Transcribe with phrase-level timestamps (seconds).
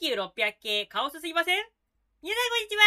[0.00, 1.60] 京600系カオスすぎません？
[2.24, 2.80] 皆さんこんにちは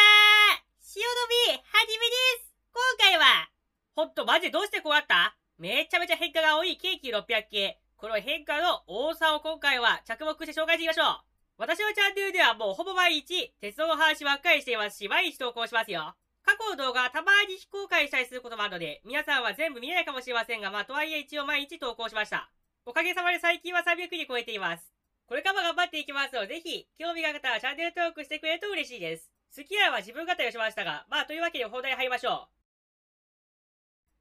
[0.97, 3.53] 塩のびはじめです今回は、
[3.93, 5.37] ほんとマジでどうしてこうなった？
[5.59, 7.21] めちゃめちゃ変化が多い京急600
[7.53, 7.77] 系。
[7.97, 11.61] この変化の多さを今回は着目して紹介していきましょう。
[11.61, 16.17] 私のチャンネルではもうほぼ毎日、鉄道の話ばっかりしていますし、毎日投稿しますよ。
[16.41, 22.49] 過去の動画はたまに非公開したりすることもあるので、皆さんは全部見れないかもしれませんが、まあとはいえ一応毎日投稿しました。
[22.87, 24.89] おかげさまで最近は300人超えています。
[25.27, 29.31] これからも頑張っていきますので、ぜひ、興味がある方はチャンネル登録してくれると嬉しいです。
[29.55, 32.53] 好きなのは自分語りをしましたが、まあというわけで本題入りましょう。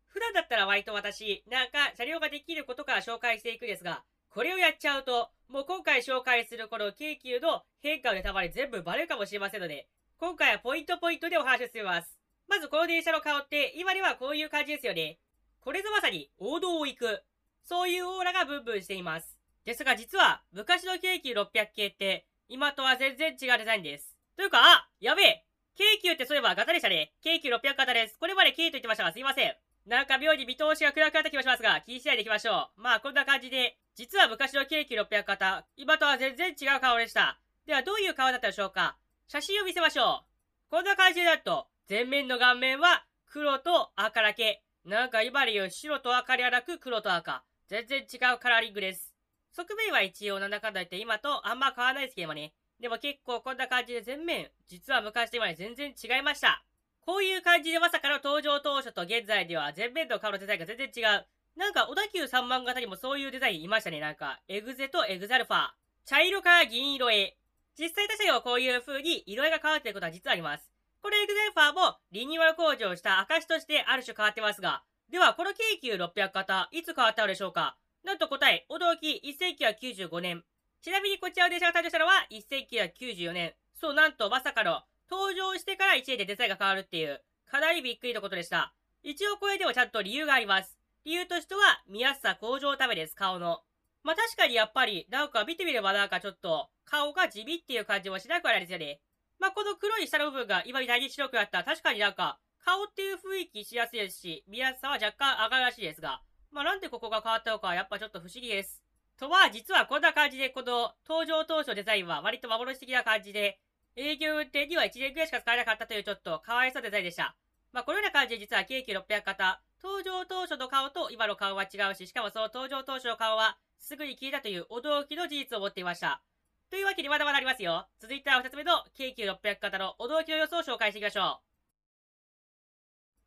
[0.09, 9.89] 普段だったら割と私、なんか車両ができることから紹介していくんですが、これをやっちゃうと、もう今回紹介するこの京急の変化のネタバレ全部バレるかもしれませんので、
[10.19, 12.17] 今回はポイントポイントでお話を進めます。
[12.49, 15.19] まずこの電車の顔って、今ではこういう感じですよね。
[15.61, 17.23] これぞまさに王道を行く。
[17.65, 19.42] そういうオーラがブンブンしています。
[19.65, 24.17] ですが実は、昔の京急600系って、今とは全然違うデザインです。
[24.37, 25.45] というか、あやべえ
[25.75, 27.13] 京急ってそういえばガタでしたね。
[27.23, 28.19] 京急600型です。
[28.19, 29.55] これまで K と言ってましたがすいません。
[29.87, 32.81] なんか妙に見通しが暗くなった気もしますが、気にしないでいきましょう。
[32.81, 37.39] まあこんな感じで、実は昔の京急600型、今とは全然違う顔でした。
[37.67, 38.97] ではどういう顔だったでしょうか
[39.29, 40.25] 写真を見せましょ
[40.69, 40.71] う。
[40.71, 44.63] こんな感じだと、前面の顔面は黒と赤だけ。
[44.85, 47.45] なんか今で言う白と赤ではなく黒と赤。
[47.69, 49.12] 全然違うカラーリングです。
[49.53, 52.53] 側面は一応なんだかんだ言って今とあんま変わらないですけどもね。
[52.81, 56.65] でも結構こんな感じで前面、実は昔と今で全然違いました。
[57.05, 61.27] こういう感じでまさかの登場当初と現在では前面の顔のデザインが全然違う。
[61.57, 64.01] なんか小田急3万型にもそういうデザインいましたね。
[64.01, 65.69] なんか、エグゼとエグザルファー。
[66.07, 67.37] 茶色から銀色へ。
[67.79, 70.71] 実際他社はこういう風に色合いが変わっていることは実はあります。
[71.03, 77.77] このエグゼルファーもリニューアル工事をした証としてある種変わってますが、ではこの京急600型、いつ変わったのでしょうか？
[78.05, 80.45] なんと答え、驚き1995年。
[80.81, 83.55] ちなみにこちらの電車が誕生したのは1994年。
[83.81, 88.75] そう、なんとまさかの登場してから1年でデザインが変わるっていう、かなりびっくりのことでした。
[89.03, 90.77] 一応これでもちゃんと理由があります。
[91.05, 93.61] 理由としては、見やすさ向上のためです、顔の。
[94.03, 99.01] まあ、確かにやっぱり、なんか見てみればなんかちょっと、顔が地味っていう感じもしなくはないですよね。
[99.39, 108.83] まあ、この黒い下の部分が今みたいに白くなったら確かになんか、顔っていう雰囲気しやすいですし、見やすさは若干上がるらしいですが、まあ、なんでここが変わったのかはやっぱちょっと不思議です。
[109.19, 113.59] とは、実はこんな感じで、この登場当初デザインは割と幻的な感じで、
[113.97, 117.35] 営業運転には1年くらいしか使えなかったというちょっと可愛さデザインでした。
[117.73, 126.23] まあ、このような感じで実は京急600型、登場当初の顔と今の顔は違うし、しかもその登場当初の顔はすぐに消えたという驚きの事実を持っていました。
[126.71, 127.87] というわけでまだまだありますよ。
[128.01, 131.53] 続いては2つ目の京急600型の驚きの予想を紹介していきましょう。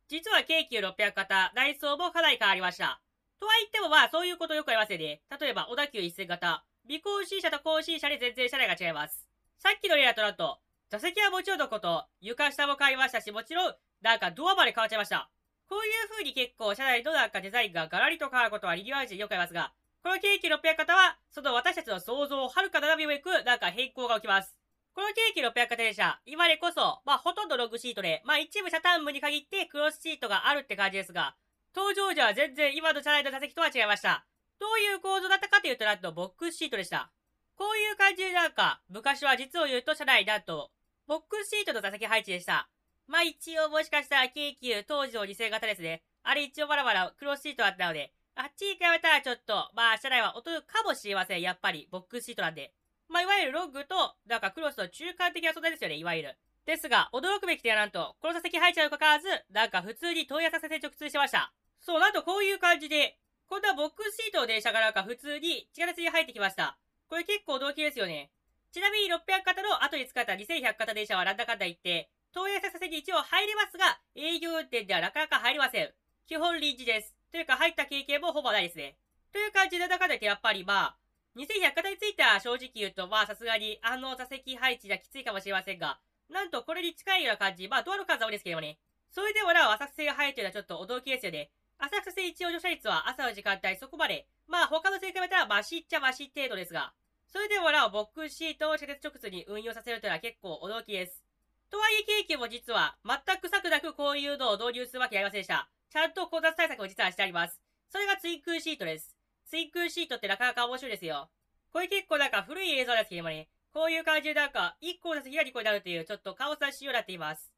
[0.08, 3.00] 実は京急600型、内装もかなり変わりました。
[3.40, 5.22] とは言ってもまあそういうことよくありますよね。
[5.40, 9.28] 例えば小田急一線型、微更新車と更新車で全然車内が違います。
[9.58, 10.58] さっきの例だとなと、
[10.88, 15.30] 座席はもちろんのこと、床下も変わりましたし、もちろん、なんかドアまで変わっちゃいました。
[15.68, 19.72] こういう風に結構車内のなんかデザインがガラリと変わることはリニューアル時によくありますが、
[20.02, 24.56] このケーキ600型は、その私たちの想像をはるか斜め上行く、なんか変更が起きます。
[24.94, 31.34] このケーキ600型電車、今でこそ、まあほとんどログシートで、まあ一部車単部に限ってクロスシートがあるって感じですが、
[31.76, 34.24] 登場時は全然今の車内の座席とは違いました。
[34.58, 37.12] どういう構造だったかというと、なんとボックスシートでした。
[37.54, 40.70] こういう感じでなんか、昔は実を言うと車内だと、
[41.06, 42.70] ボックスシートの座席配置でした。
[43.06, 46.02] まあ一応もしかしたら京急当時の2000型ですね。
[46.22, 51.42] あれ一応まだまだクロスシートだったので、あっちに比べたらちょっと、まあ車内は劣るかもしれません。
[51.42, 52.72] やっぱり、ボックスシートなんで。
[53.10, 56.36] まあいわゆるロングと、なんかクロスの中間的な素材ですよね、いわゆる。
[56.64, 61.52] ですが、驚くべき点はなんと、この座席配置にかかわらず、なんか普通に問い合わせ直通してました。
[61.86, 63.16] そう、なんとこういう感じで、
[63.46, 66.76] 今度はボックスシートの電車がなんか普通に地下鉄に入ってきました。
[67.08, 68.32] これ結構動機ですよね。
[68.72, 75.94] ちなみに600型の後に使った2100型電車はなんだかんだ言って、東映させに一応入れますが、営業運転ではなかなか入りません。
[76.26, 77.14] 基本臨時です。
[77.30, 78.98] というか入った経験もほぼないですね。
[79.32, 80.98] という感じで、だかだけやっぱりまあ、
[81.38, 88.80] 2100型については正直言うと、まあさすがにあの座席配置じゃきついかもしれませんが、なんとこれに近いような感じ、まあドアの数は多いですけどね。
[89.08, 91.52] それでもなお浅草が入るというのはちょっと驚きですよね。
[91.86, 96.92] 浅草線一応乗車率は朝の時間帯そこまで、まあ他の正解見たらマシっちゃマシ程度ですが、
[97.32, 101.22] それでもなおボックスシートを車鉄直通に運用させるというのは結構驚きです。
[101.70, 105.68] とはいえケーキも実は全く策なくこういうのを導入するわけありませんでした。
[105.90, 107.60] ちゃんと混雑対策を実はしてあります。
[107.88, 109.16] それがツインクーシートです。
[109.48, 111.30] ツインクーシートってなかなか面白いですよ。
[111.72, 117.55] これ結構なんか古い映像ですけどもね、こういう感じでなんか1個の席が2個になるというちょっとカオスな仕様になっています。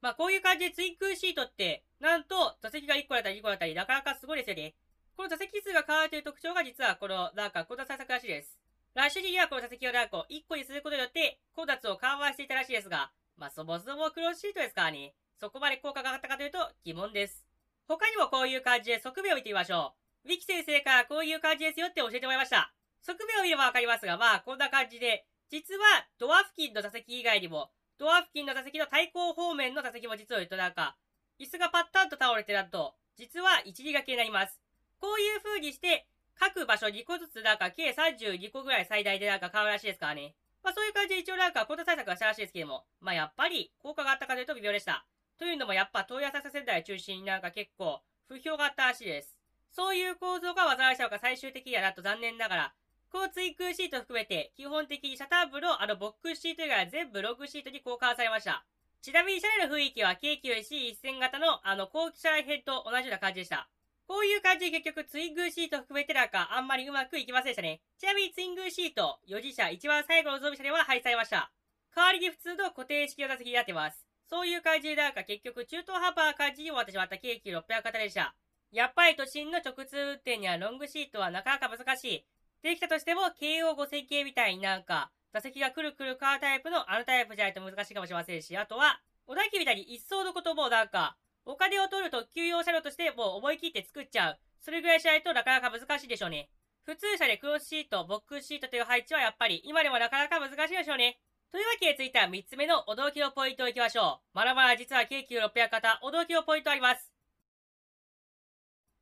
[0.00, 4.74] まあこういう感じでツインクーシートって、なんと座席が1個だったり2個だったりなかなかすごいですよね。
[5.16, 8.58] この座席数が変わるという特徴が実はこのなんか混雑対策らしいです。
[8.94, 17.44] ラッシュ時にはこの座席をなんか1個にすることによって、混雑を緩和していたらしいですが、まあそもそもクロスシートですからね、そこまで効果が上がったかというと疑問です。
[17.86, 20.28] 他にもこういう感じで側面を見てみましょう。
[20.28, 22.72] ウィキ先生からこういう感じですよって教えてもらいました。
[23.02, 30.96] 側面を見ればわかりますが、まあこんな感じで、実はドア付近の座席以外にも、ドア付近の座席の対向方面の座席も実を言うとなんか、
[31.40, 34.60] 椅子がパッタンと倒れてなんと、実は一時掛けになります。
[35.00, 36.06] こういう風にして、
[36.38, 40.36] 各場所2個ずつなんか計32個ぐらい最大でなんか買うらしいですからね。
[40.62, 45.04] まあそういう感じで一応なんかコント対策はしたらしいですけども、まあやっぱり効果があったかというと微妙でした。
[45.38, 49.36] というのもやっぱ東野浅草仙台中心になんか結構不評があったらしいです。
[49.72, 52.74] そういう構造が災いしたのか最終的にはなと残念ながら、
[53.12, 58.64] 交通空シート含めて基本的にシャター部のあのボックスシート以外は全部ログシートに交換されました。
[59.00, 63.68] ちなみに車内の雰囲気は京急 C1000 型のあの後期車内編と同じような感じでした。
[64.08, 67.80] こういう感じで結局ツイングシート含めてなんかあんまりうまくいきませんでしたね。
[67.98, 71.52] ちなみにツイングーシート、4次車一番最後の増備車では廃止されました。
[71.94, 74.06] 代わりに普通の固定式の座席になってます。
[74.28, 78.34] そういう感じでなんか結局中途半端な感じに終わってしまった京急600型でした。
[78.72, 82.26] やっぱり都心の直通運転にはロングシートはなかなか難しい。
[82.62, 94.38] できたとしても、京王5000系みたいになんか、座席がくるくる変わるタイプのあのタイプじゃないと難しいかもしれませんし、あとは、小田急みたいに一層のこともなんか、お金を取ると給用車両としてもう思い切って作っちゃう。
[94.60, 96.50] それぐらいしないとなかなか難しいでしょうね。
[96.84, 101.18] 普通車でクロスシート、ボックスシートという配置はやっぱり今でもなかなか難しいでしょうね。
[101.50, 104.36] というわけでついた3つ目の驚きのポイントをいきましょう。
[104.36, 107.10] まだまだ実は京急600型驚きのポイントあります。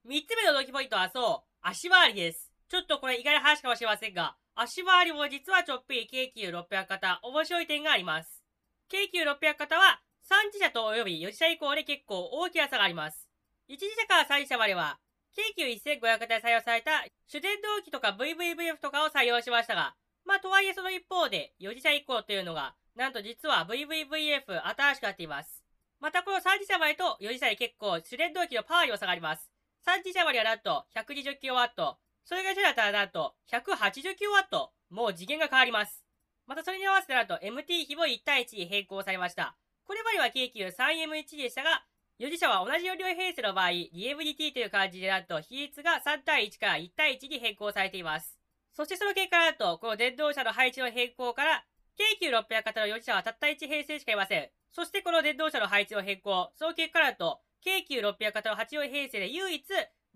[0.09, 2.46] 3つ目の驚きポイントはそう、足回りです。
[2.69, 8.43] ちょっとこれ意外な話かもしれませんが、足回りも実はちょっぴり京急600型面白い点があります。
[8.89, 13.29] 京急600型は3次車と及び4次車以降で結構大きな差があります。
[13.69, 14.99] 1次車から3次車までは
[15.37, 25.63] 京急1500型で採用された主電動機とか VVVF とかを採用しましたが、まあとはいえその一方で4次車以降というのが、なんと実は VVVF 新しくなっています。
[26.01, 29.51] またこの3次車までと4次車で結構主電動機のパワーにも差があります。
[29.87, 31.95] 3次車まではなんと 120kW、
[32.27, 36.05] それが一緒だったらなんと 180kW、もう次元が変わります。
[36.47, 39.57] またそれに合わせてなんと MT 比も1対1に変更されました。
[39.87, 41.87] これまでは京急 3M1 でしたが、
[42.19, 48.37] 4次車は同じ4両編成の場合、DMDT という感じでなんと比率が3対1から1対1に変更されています。
[48.73, 51.65] そしてその結果だと、この電動車の配置の変更から、
[51.97, 54.51] 京急600型の4次車はたった1編成しかいません。
[54.73, 59.65] そしてこの電動車の配置の変更、その結果だと、京急600型の8両編成で唯一、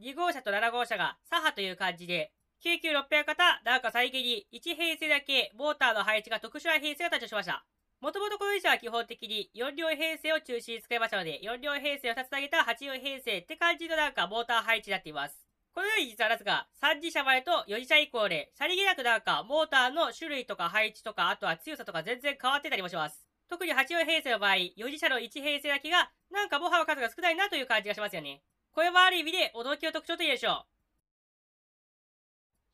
[0.00, 7.64] 2号車と7号車が左派という感じで、京急600型、なんか再現に1編成だけ、モーターの配置が特殊な編成が誕生しました。
[8.00, 15.37] もともとこの車は基本的に4両編成を中心に使いましたので、4両編成を2つ上げた8両編成って感じのなんかモーター配置になっています。
[15.75, 23.23] このように実はですが、3次車前と4次車以降で、さりげなくなんか、モーターの種類とか配置とか、あとは強さとか全然変わってたりもします。
[23.49, 28.43] 特に8両編成の場合、4次車の1編成だけが、なんかモハの数が少ないなという感じがしますよね。
[28.80, 30.64] これはある意味で驚きの特徴と言えでしょ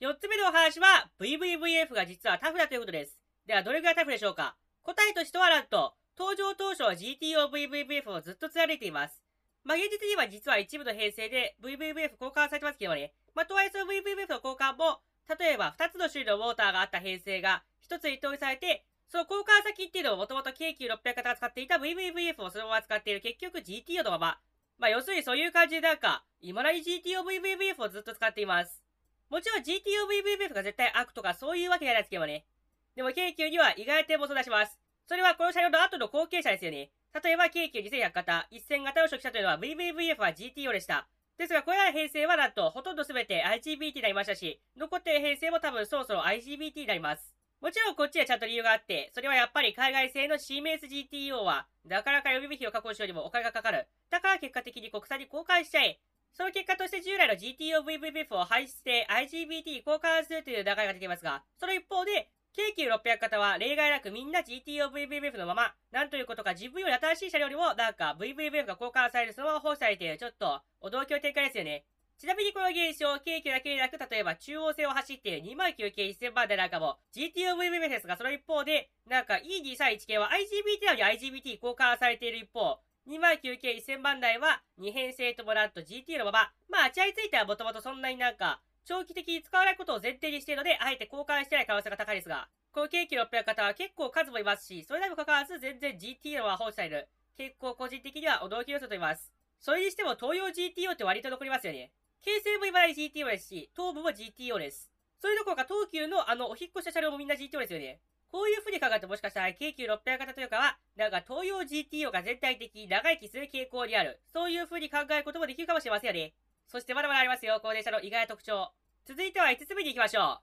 [0.00, 0.04] う。
[0.06, 3.18] 4つ目のお話は、VVVF が実はタフだということです。
[3.44, 4.54] では、どれぐらいタフでしょうか？
[4.84, 9.20] 答えとしてはなんと、登場当初は GTO-VVVF をずっと貫いています。
[9.64, 13.12] まあ、現実には実は一部の編成で VVVF 交換されてますけどね。
[13.34, 24.38] まあ、とはいえその VVVF の交換も、例えば2つの種類のウォーターがあった編成が1つに統一されて、その交換先っていうのをもともと京急600型が使っていた VVVF をそのまま使っている結局 GTO のまま。
[24.78, 28.82] まあ、要するにそういう感じでなんか、今なり GTO-VVVF をずっと使っています。
[29.30, 32.46] もちろん GTO-VVVF が絶対悪とかそういうわけじゃないですけどね。
[32.94, 34.78] でも京急には意外な点もそう出します。
[35.08, 36.90] それはこの車両の後の後継車ですよね。
[37.22, 41.08] 例えば京急2100型、1000型の初期車というのは VVVF は GTO でした。
[41.38, 47.35] ですが、これらの編成はなんと、ほとんど全て IGBT になりましたし、残っている編成も多分そろそろ IGBT になります。
[47.60, 53.88] もちろんこっちはちゃんと理由があって、それはやっぱり海外製の c m s GTO は、なかなか予備費を確保しようにもお金がかかる。
[54.10, 55.98] だから結果的に国産に交換しちゃえ。
[56.32, 71.84] その結果として従来の GTO-VVF を廃止して IGBT 交換するという流れが出ていますが、その一方で、京急600型は例外なくみんな GTO-VVF のまま、なんということか自分より新しい車両にもなんか VVF が交換されるそのまま放置されているちょっと驚きの展開ですよね。
[72.18, 86.38] ちなみにこの現象、京急だけでなく、例えば中央線を走っている209系1000番台なんかも GTO-VVF ですが、その一方で、なんか E231 系は IGBT なのに IGBT 交換されている一方、209系1000番台は2編成ともなんと GT のまま、
[86.70, 97.08] まあ、あちらについてはもともとそんなになんか、長期的に使わないことを前提にしているので、あえて交換してない可能性が高いですが、この京急600型は結構数もいますし、それにもかかわらず全然 GTO は放置される。
[97.36, 99.30] 結構個人的には驚き要素と言います。
[99.60, 101.90] それにしても東洋 GTO って割と残りますよね。
[102.26, 104.90] 京成も今い GTO ですし、東部も GTO です。
[105.22, 108.00] それどころか東急のあのお引っ越した車両もみんな GTO ですよね。
[108.26, 114.18] こういう風に考えるともしかしたら京急600型というかは、なんか東洋 GTO が全体的に長生きする傾向にある。
[114.32, 116.34] そういう風に考えることもできるかもしれませんよね。
[116.66, 118.72] そしてまだまだありますよ、この電車の意外な特徴。
[119.06, 120.38] 続いては5つ目に行きましょう。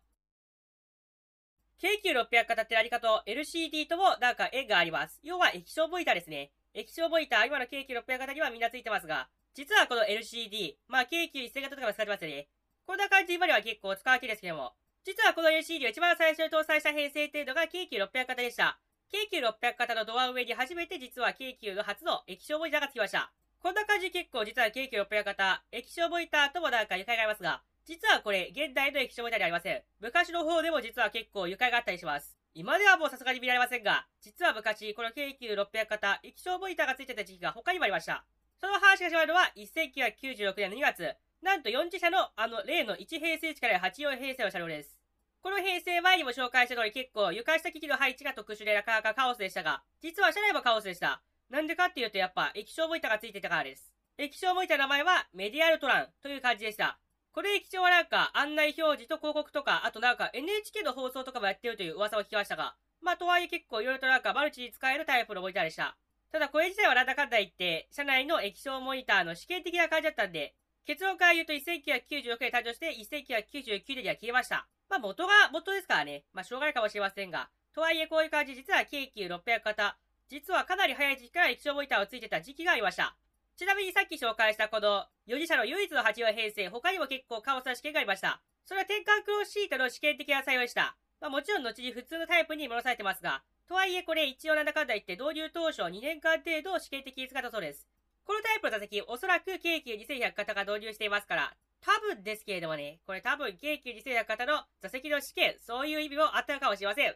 [1.79, 5.19] 京急600型って何かと LCD ともなんか縁があります。
[5.21, 6.53] 要は液晶モニターですね。
[6.73, 12.47] 液晶モニター、今の京急600型にはみんなついてますが、実はこの LCD、まあ京急1000型とかも使ってますよね。
[12.85, 14.73] こんな感じ今では結構使うわけですけども、
[15.05, 18.79] 実はこの LCD を一番最初に搭載した編成程度が京急600型でした。
[19.11, 23.31] 京急600型のドア上に初めて実は京急の初の液晶モニターがつきました。
[23.59, 29.83] こんな感じ結構実は京急600型、液晶モニターともなんか愉快がありますが、実はこれ、現代の液晶モニターではありません。
[30.01, 32.35] 昔の方でも実は結構愉快があったりします。
[32.55, 38.25] 今ではもうさすがに見られませんが、実は昔、この京急600型液晶モニターが付いてた時期が他にもありました。
[38.63, 41.03] その話が始まるのは1996年の2月、
[41.41, 44.97] なんと4次車のあの例の1平成地から84平成の車両です。
[45.41, 51.21] この平成前にも紹介した通り結構床下機器の配置が特殊でなかなかカオスでしたが、実は車内もカオスでした。
[51.49, 53.91] なんでかっていうとやっぱ液晶モニターが付いてたからです。
[54.17, 56.97] 液晶モニターの名前はメディアルトランという感じでした。
[57.33, 65.97] これ液晶はなんか案内表示と広告とか、あとなんか NHK の放送とかもやってるという噂を聞きましたが、まあとはいえ結構いろいろとなんかマルチに使えるタイプのモニターでした。
[66.33, 74.65] ただこれ自体はなんだかんだ言って、車内の液晶モニターの試験的な感じだったんで、結論から言うと1996年誕生して1999年には消えました。
[74.89, 79.95] まあ元が元ですからね、まあしょうがないかもしれませんが、とはいえこういう感じ、実は京急600型、
[80.27, 83.15] 実はかなり早い時期から液晶モニターをついてた時期がありました。
[83.55, 88.41] ちなみにさっき紹介したこの4次車の唯一の8話編成、他にも結構カオスな試験がありました。
[88.65, 90.97] それは転換クローシートの試験的な採用でした。
[91.21, 97.87] まあもちろん後に普通のタイプに戻されてますが、とはいえこれ一応なんだかんだ言って導入当初2年間程度試験的に使ったそうです。
[98.25, 107.15] このタイプの座席、おそらく京急2100型が導入していますから、多分ですけれどもね、これ多分京急2100型の座席の試験、そういう意味もあったのかもしれません。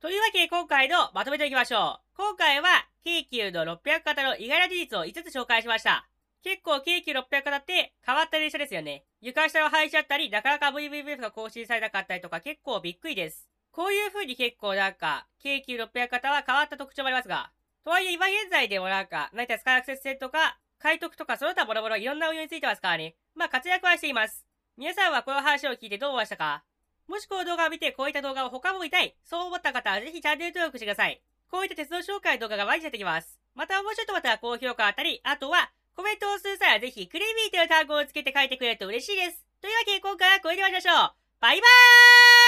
[0.00, 2.16] というわけで今回のまとめていきましょう。
[2.16, 6.06] 今回は京急の600型の意外な事実を5つ紹介しました。
[6.42, 9.04] 結構京急600型って変わった電車ですよね。
[9.20, 13.50] 床下を廃止だったり、なかなか VVF が更新されなかったりとか結構びっくりです。
[13.72, 17.50] こういう風に結構なんか、京急600型は変わった特徴もありますが、
[17.84, 23.14] とはいえ今現在でもなんか、何か使いアクセス線とか、買い得とかその他ボロボロいろんな運用についてますからね。
[23.34, 24.46] まあ活躍はしています。
[24.76, 26.64] 皆さんはこの話を聞いてどう思いましたか？
[27.06, 31.20] もしこの動画を見てこういった動画を他も見たい、そう思った方はぜひチャンネル登録してください。
[31.50, 33.38] こういった鉄道紹介動画が毎日出てきます。
[33.54, 39.44] また面白いとまた高評価あったり、あとはコメントをする際はぜひクレミーという単語をつけて書いてくれると嬉しいです。
[39.60, 40.94] というわけで今回はこれで終わりましょう。
[41.40, 42.39] バイバーイ